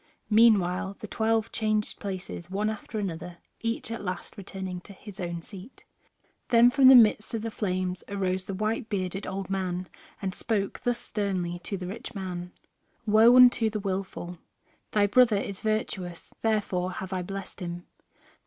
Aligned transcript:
Meanwhile 0.31 0.97
the 0.99 1.07
twelve 1.07 1.51
changed 1.51 1.99
places 1.99 2.49
one 2.49 2.71
after 2.71 2.97
another, 2.97 3.37
each 3.59 3.91
at 3.91 4.03
last 4.03 4.35
returning 4.35 4.81
to 4.81 4.93
his 4.93 5.19
own 5.19 5.43
seat. 5.43 5.85
Then 6.49 6.71
from 6.71 6.87
the 6.87 6.95
midst 6.95 7.35
of 7.35 7.43
the 7.43 7.51
flames 7.51 8.03
arose 8.09 8.45
the 8.45 8.55
white 8.55 8.89
bearded 8.89 9.27
old 9.27 9.51
man 9.51 9.87
and 10.19 10.33
spoke 10.33 10.81
thus 10.83 10.97
sternly 10.97 11.59
to 11.59 11.77
the 11.77 11.85
rich 11.85 12.15
man: 12.15 12.51
"Woe 13.05 13.35
unto 13.35 13.69
the 13.69 13.79
willful! 13.79 14.39
Thy 14.91 15.05
brother 15.05 15.37
is 15.37 15.59
virtuous, 15.59 16.33
therefore 16.41 16.93
have 16.93 17.13
I 17.13 17.21
blessed 17.21 17.59
him. 17.59 17.85